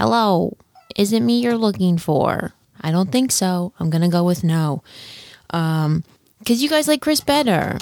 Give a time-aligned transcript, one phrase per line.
[0.00, 0.56] Hello,
[0.96, 2.54] is it me you're looking for?
[2.80, 3.74] I don't think so.
[3.78, 4.82] I'm gonna go with no.
[5.50, 6.04] Um,
[6.46, 7.76] cause you guys like Chris better.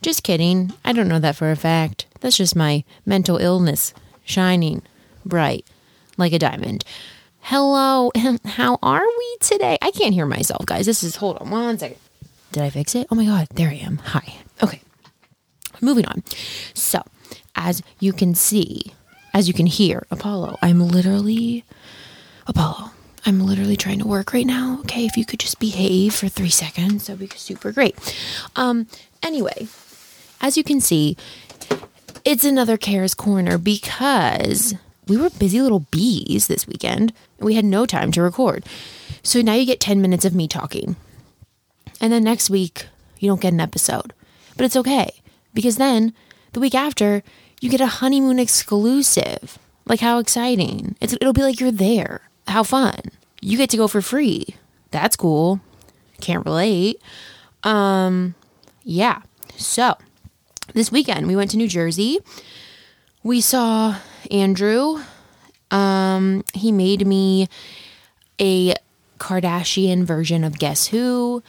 [0.00, 0.72] Just kidding.
[0.84, 2.06] I don't know that for a fact.
[2.18, 3.94] That's just my mental illness
[4.24, 4.82] shining
[5.24, 5.64] bright
[6.16, 6.84] like a diamond.
[7.42, 8.10] Hello,
[8.44, 9.78] how are we today?
[9.80, 10.86] I can't hear myself, guys.
[10.86, 11.98] This is, hold on one second.
[12.50, 13.06] Did I fix it?
[13.08, 13.98] Oh my God, there I am.
[13.98, 14.34] Hi.
[14.64, 14.80] Okay,
[15.80, 16.24] moving on.
[16.74, 17.04] So,
[17.54, 18.94] as you can see,
[19.34, 21.64] as you can hear, Apollo, I'm literally,
[22.46, 22.90] Apollo,
[23.24, 24.78] I'm literally trying to work right now.
[24.80, 27.96] Okay, if you could just behave for three seconds, that'd be super great.
[28.56, 28.86] Um,
[29.22, 29.68] anyway,
[30.40, 31.16] as you can see,
[32.24, 34.74] it's another Kara's Corner because
[35.06, 38.64] we were busy little bees this weekend and we had no time to record.
[39.22, 40.96] So now you get 10 minutes of me talking.
[42.00, 42.86] And then next week,
[43.18, 44.12] you don't get an episode.
[44.56, 45.10] But it's okay
[45.54, 46.12] because then
[46.52, 47.22] the week after,
[47.62, 49.56] you get a honeymoon exclusive.
[49.86, 50.96] Like, how exciting!
[51.00, 52.22] It's, it'll be like you're there.
[52.48, 53.00] How fun!
[53.40, 54.56] You get to go for free.
[54.90, 55.60] That's cool.
[56.20, 57.00] Can't relate.
[57.62, 58.34] Um,
[58.82, 59.22] yeah.
[59.56, 59.96] So,
[60.74, 62.18] this weekend we went to New Jersey.
[63.22, 63.96] We saw
[64.30, 65.00] Andrew.
[65.70, 67.48] Um, he made me
[68.40, 68.74] a
[69.18, 71.44] Kardashian version of Guess Who.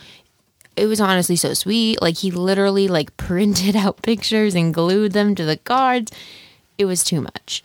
[0.75, 2.02] It was honestly so sweet.
[2.02, 6.11] Like he literally like printed out pictures and glued them to the cards.
[6.77, 7.63] It was too much.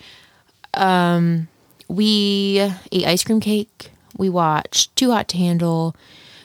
[0.74, 1.48] Um,
[1.88, 2.60] we
[2.92, 3.90] ate ice cream cake.
[4.16, 5.94] We watched Too Hot to Handle,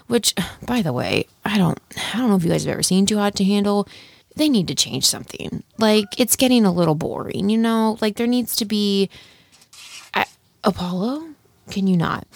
[0.07, 0.33] which,
[0.65, 1.79] by the way, I don't,
[2.13, 3.87] I don't know if you guys have ever seen Too Hot to Handle
[4.35, 5.63] they need to change something.
[5.77, 7.97] Like it's getting a little boring, you know?
[8.01, 9.09] Like there needs to be
[10.13, 10.25] I,
[10.63, 11.29] Apollo?
[11.69, 12.27] Can you not?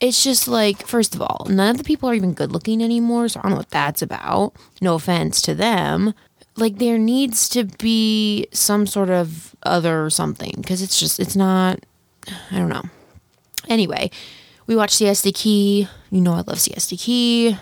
[0.00, 3.28] It's just like, first of all, none of the people are even good looking anymore,
[3.28, 4.52] so I don't know what that's about.
[4.80, 6.14] No offense to them.
[6.56, 11.80] Like there needs to be some sort of other something because it's just it's not
[12.50, 12.82] I don't know.
[13.68, 14.10] Anyway,
[14.66, 15.88] we watched Siesta Key.
[16.10, 17.56] You know I love Siesta Key.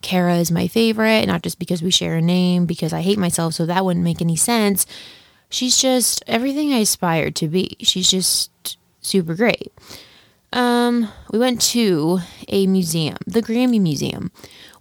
[0.00, 3.54] Kara is my favorite, not just because we share a name, because I hate myself,
[3.54, 4.84] so that wouldn't make any sense.
[5.48, 7.76] She's just everything I aspired to be.
[7.80, 9.72] She's just super great.
[10.52, 14.30] Um, we went to a museum, the Grammy Museum.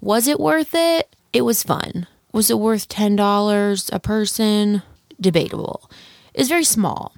[0.02, 1.16] Was it worth it?
[1.32, 2.08] It was fun.
[2.34, 4.84] Was it worth $10 a person?
[5.20, 5.90] Debatable.
[6.34, 7.14] It's very small.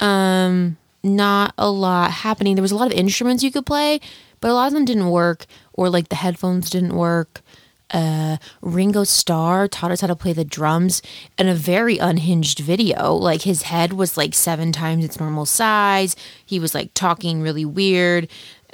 [0.00, 2.54] Um, not a lot happening.
[2.54, 4.00] There was a lot of instruments you could play,
[4.40, 7.42] but a lot of them didn't work or like the headphones didn't work.
[7.90, 11.02] Uh, Ringo Starr taught us how to play the drums
[11.38, 13.14] in a very unhinged video.
[13.14, 16.16] Like his head was like seven times its normal size.
[16.44, 18.28] He was like talking really weird.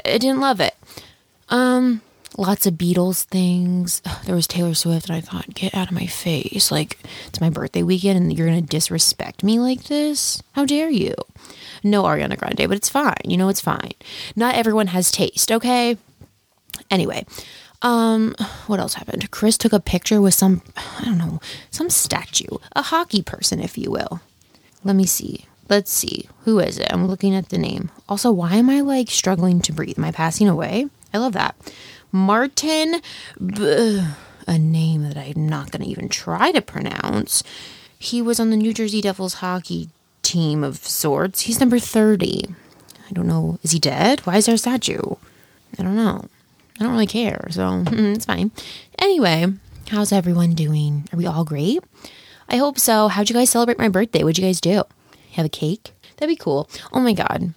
[0.05, 0.75] I didn't love it.
[1.49, 2.00] Um,
[2.37, 4.00] lots of Beatles things.
[4.25, 6.71] There was Taylor Swift, and I thought, get out of my face.
[6.71, 6.97] Like,
[7.27, 10.41] it's my birthday weekend, and you're to disrespect me like this?
[10.53, 11.15] How dare you?
[11.83, 13.17] No Ariana Grande, but it's fine.
[13.25, 13.93] You know, it's fine.
[14.37, 15.99] Not everyone has taste, okay?
[16.89, 17.27] Anyway,
[17.82, 18.34] um,
[18.66, 19.31] what else happened?
[19.31, 23.76] Chris took a picture with some, I don't know, some statue, a hockey person, if
[23.76, 24.20] you will.
[24.84, 25.47] Let me see.
[25.69, 26.28] Let's see.
[26.44, 26.93] Who is it?
[26.93, 27.91] I'm looking at the name.
[28.09, 29.98] Also, why am I like struggling to breathe?
[29.98, 30.87] Am I passing away?
[31.15, 31.56] I love that.
[32.10, 33.00] Martin,
[33.41, 37.43] a name that I'm not going to even try to pronounce.
[37.99, 39.88] He was on the New Jersey Devils hockey
[40.22, 41.43] team of sorts.
[41.43, 42.54] He's number 30.
[43.09, 43.59] I don't know.
[43.62, 44.20] Is he dead?
[44.20, 45.14] Why is there a statue?
[45.78, 46.28] I don't know.
[46.82, 48.50] I don't really care, so it's fine.
[48.98, 49.47] Anyway,
[49.87, 51.09] how's everyone doing?
[51.12, 51.78] Are we all great?
[52.48, 53.06] I hope so.
[53.06, 54.25] How'd you guys celebrate my birthday?
[54.25, 54.82] What'd you guys do?
[55.34, 55.93] Have a cake?
[56.16, 56.69] That'd be cool.
[56.93, 57.54] Oh my god.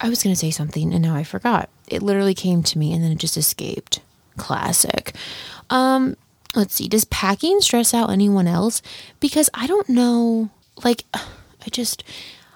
[0.00, 1.68] I was going to say something and now I forgot.
[1.86, 4.00] It literally came to me and then it just escaped.
[4.38, 5.14] Classic.
[5.68, 6.16] Um,
[6.54, 6.88] let's see.
[6.88, 8.80] Does packing stress out anyone else?
[9.20, 10.48] Because I don't know.
[10.82, 12.04] Like, I just,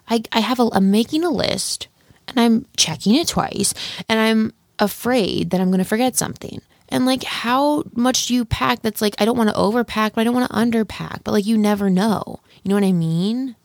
[0.09, 1.88] I, I have a, I'm making a list
[2.27, 3.75] and I'm checking it twice
[4.09, 6.60] and I'm afraid that I'm going to forget something.
[6.88, 10.20] And like, how much do you pack that's like, I don't want to overpack, but
[10.20, 12.41] I don't want to underpack, but like, you never know.
[12.62, 13.56] You know what I mean?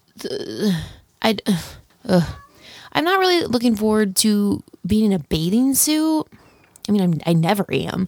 [1.21, 1.37] I,
[2.93, 6.25] I'm not really looking forward to being in a bathing suit.
[6.89, 8.07] I mean, I'm, I never am,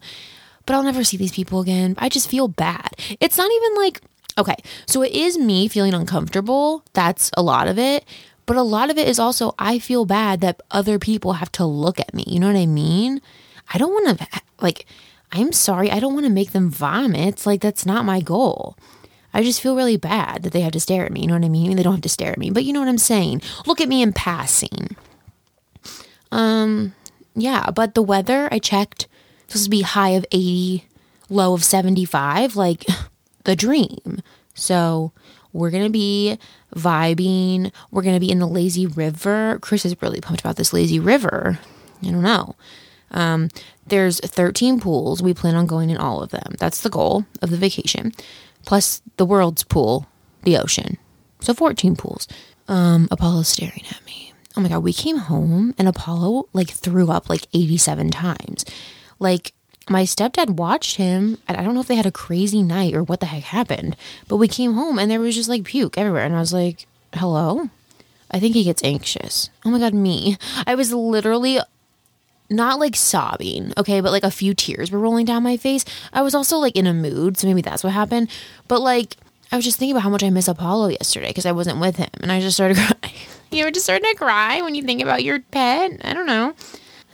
[0.65, 1.93] but I'll never see these people again.
[1.99, 2.89] I just feel bad.
[3.19, 4.01] It's not even like,
[4.37, 4.55] okay,
[4.87, 6.83] so it is me feeling uncomfortable.
[6.93, 8.03] That's a lot of it.
[8.45, 11.65] But a lot of it is also, I feel bad that other people have to
[11.65, 12.25] look at me.
[12.27, 13.21] You know what I mean?
[13.73, 14.27] I don't want to,
[14.59, 14.85] like,
[15.31, 15.89] I'm sorry.
[15.89, 17.45] I don't want to make them vomit.
[17.45, 18.77] Like, that's not my goal.
[19.33, 21.21] I just feel really bad that they have to stare at me.
[21.21, 21.75] You know what I mean?
[21.75, 23.41] They don't have to stare at me, but you know what I'm saying?
[23.65, 24.95] Look at me in passing.
[26.31, 26.93] Um,
[27.35, 29.07] yeah, but the weather, I checked,
[29.47, 30.87] supposed to be high of 80,
[31.29, 32.85] low of 75, like
[33.43, 34.21] the dream.
[34.53, 35.13] So
[35.51, 36.37] we're going to be
[36.75, 37.71] vibing.
[37.91, 39.59] We're going to be in the lazy river.
[39.61, 41.59] Chris is really pumped about this lazy river.
[42.01, 42.55] I don't know.
[43.11, 43.49] Um,
[43.85, 45.21] there's 13 pools.
[45.21, 46.55] We plan on going in all of them.
[46.57, 48.11] That's the goal of the vacation.
[48.65, 50.07] Plus the world's pool,
[50.43, 50.97] the ocean.
[51.41, 52.27] So 14 pools.
[52.67, 54.33] Um, Apollo's staring at me.
[54.55, 58.65] Oh my God, we came home and Apollo like threw up like 87 times.
[59.19, 59.53] Like
[59.89, 61.37] my stepdad watched him.
[61.47, 63.95] I don't know if they had a crazy night or what the heck happened,
[64.27, 66.23] but we came home and there was just like puke everywhere.
[66.23, 67.69] And I was like, hello?
[68.31, 69.49] I think he gets anxious.
[69.65, 70.37] Oh my God, me.
[70.65, 71.59] I was literally
[72.49, 75.85] not like sobbing, okay, but like a few tears were rolling down my face.
[76.13, 78.29] I was also like in a mood, so maybe that's what happened.
[78.67, 79.17] But like,
[79.51, 81.97] I was just thinking about how much I miss Apollo yesterday because I wasn't with
[81.97, 83.15] him, and I just started crying.
[83.51, 86.01] you ever just starting to cry when you think about your pet?
[86.03, 86.53] I don't know.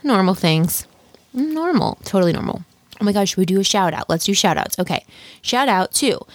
[0.02, 0.86] Normal things.
[1.32, 1.98] Normal.
[2.04, 2.64] Totally normal.
[3.00, 4.08] Oh my gosh, should we do a shout out?
[4.10, 4.78] Let's do shout outs.
[4.78, 5.04] Okay.
[5.42, 6.26] Shout out to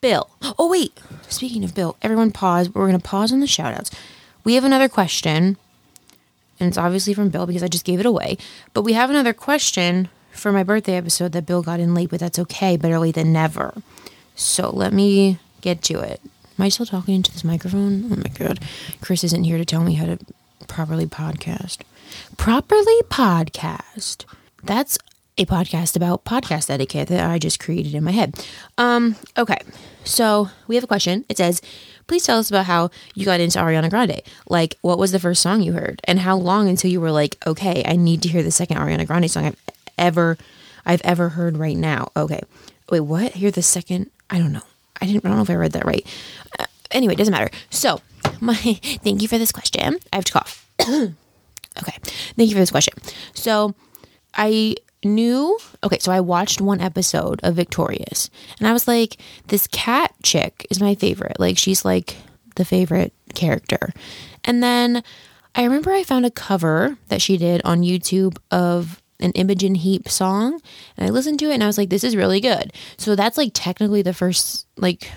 [0.00, 0.28] Bill.
[0.58, 0.98] Oh, wait.
[1.28, 2.72] Speaking of Bill, everyone pause.
[2.72, 3.90] We're going to pause on the shout outs.
[4.44, 5.56] We have another question
[6.58, 8.38] and it's obviously from Bill because I just gave it away.
[8.72, 12.20] But we have another question for my birthday episode that Bill got in late, but
[12.20, 12.76] that's okay.
[12.76, 13.74] Better late than never.
[14.34, 16.20] So let me get to it.
[16.58, 18.12] Am I still talking into this microphone?
[18.12, 18.60] Oh my god.
[19.00, 20.18] Chris isn't here to tell me how to
[20.66, 21.78] properly podcast.
[22.36, 24.24] Properly podcast.
[24.62, 24.98] That's
[25.38, 28.34] a podcast about podcast etiquette that I just created in my head.
[28.78, 29.58] Um, okay.
[30.04, 31.24] So we have a question.
[31.28, 31.60] It says,
[32.06, 34.22] please tell us about how you got into Ariana Grande.
[34.48, 37.36] Like, what was the first song you heard, and how long until you were like,
[37.46, 39.60] okay, I need to hear the second Ariana Grande song I've
[39.98, 40.38] ever,
[40.84, 42.12] I've ever heard right now.
[42.16, 42.40] Okay,
[42.90, 43.32] wait, what?
[43.32, 44.10] Hear the second?
[44.30, 44.62] I don't know.
[45.00, 45.24] I didn't.
[45.24, 46.06] I don't know if I read that right.
[46.58, 47.50] Uh, anyway, it doesn't matter.
[47.70, 48.00] So,
[48.40, 49.98] my thank you for this question.
[50.12, 50.66] I have to cough.
[50.80, 51.12] okay,
[52.36, 52.94] thank you for this question.
[53.34, 53.74] So,
[54.36, 59.18] I knew okay so i watched one episode of victorious and i was like
[59.48, 61.38] this cat chick is my favorite.
[61.38, 62.16] Like she's like
[62.56, 63.92] the favorite character.
[64.44, 65.02] And then
[65.54, 70.08] i remember i found a cover that she did on youtube of an imogen heap
[70.08, 70.60] song
[70.96, 72.72] and i listened to it and i was like this is really good.
[72.96, 75.10] So that's like technically the first like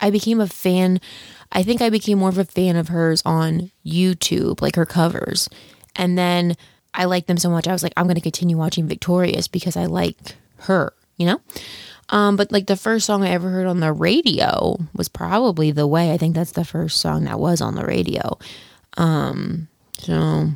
[0.00, 1.00] i became a fan
[1.52, 5.48] i think i became more of a fan of hers on youtube like her covers.
[5.98, 6.56] And then
[6.96, 7.68] I like them so much.
[7.68, 10.16] I was like, I'm going to continue watching Victorious because I like
[10.60, 11.40] her, you know?
[12.08, 15.86] Um, but like the first song I ever heard on the radio was probably The
[15.86, 16.12] Way.
[16.12, 18.38] I think that's the first song that was on the radio.
[18.96, 20.50] Um, so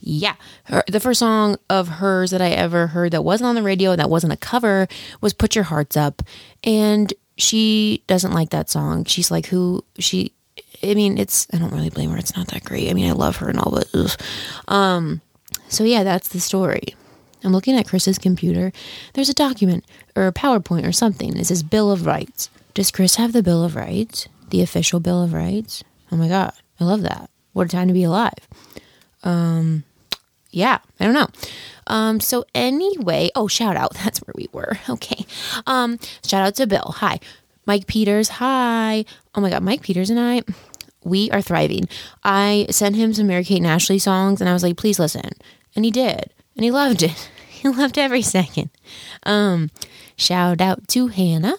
[0.00, 0.34] yeah,
[0.64, 3.92] her, the first song of hers that I ever heard that wasn't on the radio,
[3.92, 4.88] and that wasn't a cover,
[5.20, 6.22] was Put Your Hearts Up.
[6.64, 9.04] And she doesn't like that song.
[9.04, 10.32] She's like, who she,
[10.82, 12.18] I mean, it's, I don't really blame her.
[12.18, 12.90] It's not that great.
[12.90, 14.10] I mean, I love her and all, but, ugh.
[14.68, 15.20] um,
[15.72, 16.94] so, yeah, that's the story.
[17.44, 18.72] I'm looking at Chris's computer.
[19.14, 19.84] There's a document
[20.14, 21.36] or a PowerPoint or something.
[21.36, 22.50] It says Bill of Rights.
[22.74, 24.28] Does Chris have the Bill of Rights?
[24.50, 25.82] The official Bill of Rights?
[26.10, 26.52] Oh my God.
[26.78, 27.30] I love that.
[27.52, 28.48] What a time to be alive.
[29.24, 29.84] Um,
[30.50, 31.28] yeah, I don't know.
[31.86, 33.94] Um, so anyway, oh, shout out.
[34.04, 34.78] That's where we were.
[34.88, 35.24] Okay.
[35.66, 36.94] Um, shout out to Bill.
[36.98, 37.18] Hi.
[37.66, 38.28] Mike Peters.
[38.28, 39.04] Hi.
[39.34, 39.62] Oh my God.
[39.62, 40.42] Mike Peters and I,
[41.04, 41.88] we are thriving.
[42.22, 45.30] I sent him some Mary Kate and Ashley songs and I was like, please listen.
[45.74, 46.32] And he did.
[46.56, 47.30] And he loved it.
[47.62, 48.70] He loved every second.
[49.22, 49.70] Um,
[50.16, 51.58] shout out to Hannah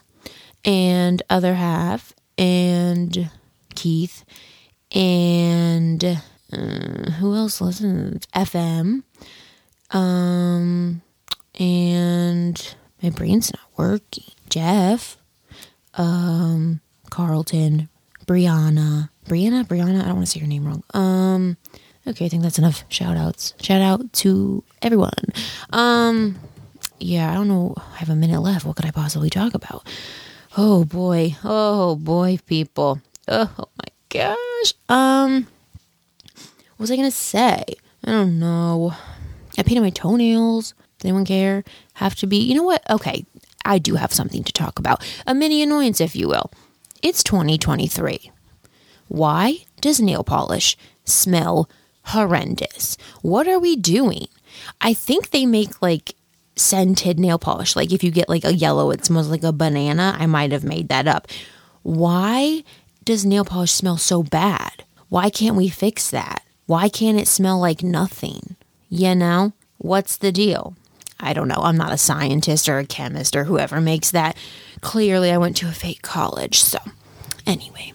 [0.66, 3.30] and other half and
[3.74, 4.26] Keith
[4.94, 8.28] and uh, who else listens?
[8.36, 9.04] FM.
[9.92, 11.02] Um,
[11.60, 14.34] and my brain's not working.
[14.50, 15.18] Jeff.
[15.96, 17.90] Um, Carlton.
[18.26, 19.10] Brianna.
[19.26, 19.66] Brianna?
[19.66, 20.02] Brianna?
[20.02, 20.84] I don't want to say your name wrong.
[20.94, 21.58] Um,
[22.06, 23.54] Okay, I think that's enough shout outs.
[23.62, 25.14] Shout out to everyone.
[25.72, 26.40] Um
[27.00, 27.76] yeah, I don't know.
[27.78, 28.66] I have a minute left.
[28.66, 29.88] What could I possibly talk about?
[30.58, 31.36] Oh boy.
[31.44, 33.00] Oh boy, people.
[33.28, 34.74] Oh, my gosh.
[34.90, 35.48] Um
[36.34, 37.64] what was I gonna say?
[38.04, 38.94] I don't know.
[39.58, 40.74] I painted my toenails.
[41.00, 41.64] Does anyone care?
[41.94, 42.84] Have to be you know what?
[42.90, 43.26] Okay.
[43.66, 45.02] I do have something to talk about.
[45.26, 46.52] A mini annoyance, if you will.
[47.02, 48.30] It's 2023.
[49.08, 51.70] Why does nail polish smell
[52.06, 52.98] horrendous.
[53.22, 54.28] What are we doing?
[54.82, 56.16] I think they make like
[56.56, 57.76] scented nail polish.
[57.76, 60.16] Like if you get like a yellow, it smells like a banana.
[60.18, 61.28] I might have made that up.
[61.82, 62.64] Why
[63.04, 64.84] does nail polish smell so bad?
[65.10, 66.44] Why can't we fix that?
[66.66, 68.56] Why can't it smell like nothing?
[68.90, 70.76] You know, what's the deal?
[71.20, 71.62] I don't know.
[71.62, 74.36] I'm not a scientist or a chemist or whoever makes that.
[74.82, 76.62] Clearly, I went to a fake college.
[76.62, 76.80] So,
[77.46, 77.94] anyway,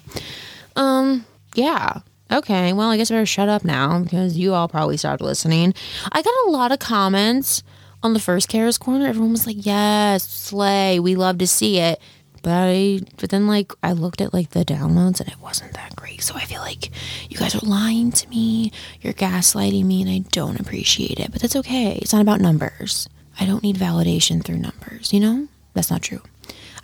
[0.76, 2.00] um, yeah,
[2.30, 5.72] Okay, well, I guess I better shut up now because you all probably stopped listening.
[6.12, 7.62] I got a lot of comments
[8.02, 9.06] on the first Kara's Corner.
[9.06, 11.00] Everyone was like, yes, slay.
[11.00, 12.00] We love to see it.
[12.42, 15.96] But I, but then like I looked at like the downloads and it wasn't that
[15.96, 16.22] great.
[16.22, 16.90] So I feel like
[17.28, 18.72] you guys are lying to me.
[19.00, 21.32] You're gaslighting me, and I don't appreciate it.
[21.32, 21.98] But that's okay.
[22.00, 23.08] It's not about numbers.
[23.40, 25.12] I don't need validation through numbers.
[25.12, 26.20] You know, that's not true.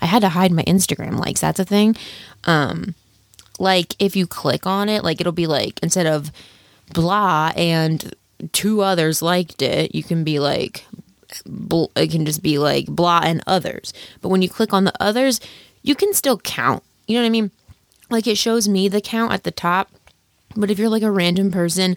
[0.00, 1.40] I had to hide my Instagram likes.
[1.40, 1.96] That's a thing.
[2.44, 2.94] Um,
[3.58, 6.30] like if you click on it, like it'll be like instead of
[6.92, 8.14] blah and
[8.52, 10.86] two others liked it, you can be like
[11.46, 13.92] bl- it can just be like blah and others.
[14.20, 15.40] But when you click on the others,
[15.82, 16.82] you can still count.
[17.06, 17.50] You know what I mean?
[18.10, 19.90] Like it shows me the count at the top,
[20.56, 21.96] but if you're like a random person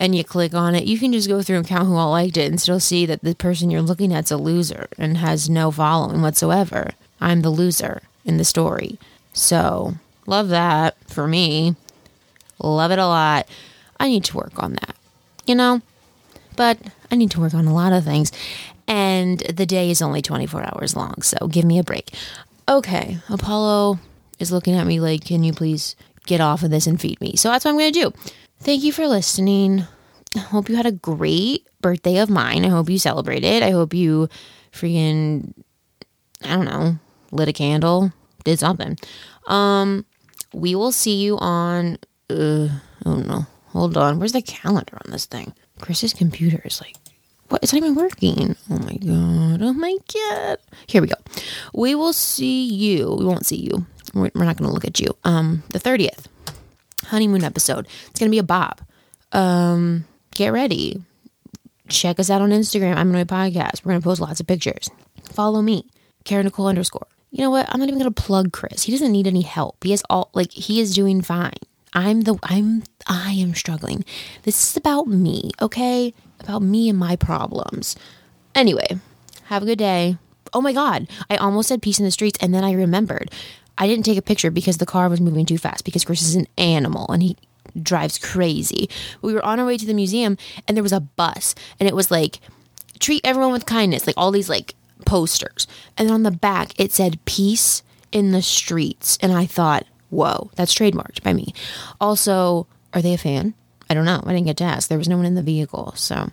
[0.00, 2.36] and you click on it, you can just go through and count who all liked
[2.36, 5.70] it and still see that the person you're looking at's a loser and has no
[5.70, 6.90] following whatsoever.
[7.20, 8.98] I'm the loser in the story.
[9.32, 9.94] So,
[10.26, 11.76] love that for me.
[12.58, 13.46] Love it a lot.
[13.98, 14.96] I need to work on that,
[15.46, 15.80] you know?
[16.56, 16.78] But
[17.10, 18.32] I need to work on a lot of things.
[18.86, 22.10] And the day is only 24 hours long, so give me a break.
[22.68, 23.98] Okay, Apollo
[24.38, 27.36] is looking at me like, can you please get off of this and feed me?
[27.36, 28.12] So that's what I'm going to do.
[28.60, 29.84] Thank you for listening.
[30.36, 32.64] I hope you had a great birthday of mine.
[32.64, 33.62] I hope you celebrated.
[33.62, 34.28] I hope you
[34.72, 35.52] freaking,
[36.42, 36.98] I don't know,
[37.30, 38.12] lit a candle,
[38.42, 38.98] did something.
[39.46, 40.04] Um,
[40.54, 41.98] we will see you on,
[42.30, 42.68] uh,
[43.04, 44.18] oh no, hold on.
[44.18, 45.52] Where's the calendar on this thing?
[45.80, 46.96] Chris's computer is like,
[47.48, 47.62] what?
[47.62, 48.56] It's not even working.
[48.70, 49.62] Oh my god.
[49.62, 50.58] Oh my god.
[50.86, 51.16] Here we go.
[51.74, 53.14] We will see you.
[53.18, 53.86] We won't see you.
[54.14, 55.16] We're, we're not going to look at you.
[55.24, 56.26] Um, the 30th
[57.06, 57.86] honeymoon episode.
[58.08, 58.80] It's going to be a Bob.
[59.32, 61.02] Um, get ready.
[61.88, 62.96] Check us out on Instagram.
[62.96, 63.84] I'm my podcast.
[63.84, 64.88] We're going to post lots of pictures.
[65.32, 65.90] Follow me,
[66.24, 67.06] Karen Nicole underscore.
[67.34, 67.66] You know what?
[67.68, 68.84] I'm not even going to plug Chris.
[68.84, 69.82] He doesn't need any help.
[69.82, 71.58] He has all, like, he is doing fine.
[71.92, 74.04] I'm the, I'm, I am struggling.
[74.44, 76.14] This is about me, okay?
[76.38, 77.96] About me and my problems.
[78.54, 79.00] Anyway,
[79.46, 80.16] have a good day.
[80.52, 81.08] Oh my God.
[81.28, 83.32] I almost said peace in the streets and then I remembered.
[83.76, 86.36] I didn't take a picture because the car was moving too fast because Chris is
[86.36, 87.36] an animal and he
[87.82, 88.88] drives crazy.
[89.22, 90.38] We were on our way to the museum
[90.68, 92.38] and there was a bus and it was like
[93.00, 95.66] treat everyone with kindness, like all these like posters.
[95.96, 97.82] And on the back it said peace
[98.12, 101.54] in the streets and I thought, "Whoa, that's trademarked by me."
[102.00, 103.54] Also, are they a fan?
[103.90, 104.22] I don't know.
[104.24, 104.88] I didn't get to ask.
[104.88, 105.92] There was no one in the vehicle.
[105.96, 106.30] So,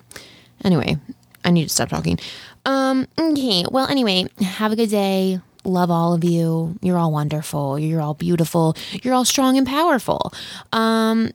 [0.64, 0.98] anyway,
[1.44, 2.18] I need to stop talking.
[2.66, 3.66] Um, okay.
[3.70, 6.78] Well, anyway, have a good day love all of you.
[6.82, 7.78] You're all wonderful.
[7.78, 8.76] You're all beautiful.
[9.04, 10.34] You're all strong and powerful.
[10.72, 11.32] Um,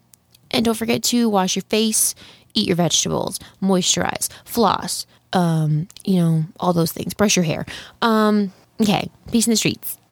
[0.51, 2.15] and don't forget to wash your face,
[2.55, 7.15] eat your vegetables, moisturize, floss, um, you know, all those things.
[7.15, 7.67] Brush your hair.
[8.03, 9.11] Um, okay.
[9.31, 9.99] Peace in the streets.